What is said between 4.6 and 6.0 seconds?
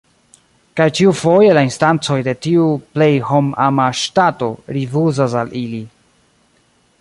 rifuzas al ili.